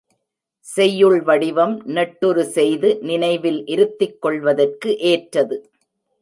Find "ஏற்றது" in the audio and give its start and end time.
4.97-5.57